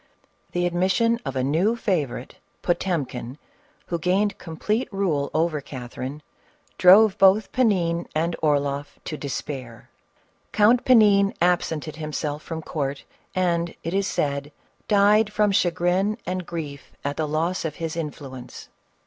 The 0.53 0.65
admission 0.65 1.19
of 1.25 1.35
a 1.35 1.43
new 1.43 1.75
favorite, 1.75 2.37
Potemkin, 2.63 3.37
who 3.85 3.99
gain 3.99 4.31
ed 4.31 4.39
complete 4.39 4.91
rule 4.91 5.29
over 5.31 5.61
Catherine, 5.61 6.23
drove 6.79 7.19
both 7.19 7.51
Panin 7.51 8.07
and 8.15 8.35
Orloff 8.41 8.97
to 9.05 9.15
despair. 9.15 9.91
Count 10.53 10.85
Panin 10.85 11.35
absented 11.39 11.97
himself 11.97 12.41
from 12.41 12.63
court, 12.63 13.03
and, 13.35 13.75
it 13.83 13.93
is 13.93 14.07
said, 14.07 14.51
died 14.87 15.31
from 15.31 15.51
chagrin 15.51 16.17
and 16.25 16.47
grief 16.47 16.93
at 17.05 17.15
the 17.15 17.27
loss 17.27 17.63
of 17.63 17.75
his 17.75 17.95
influence. 17.95 18.69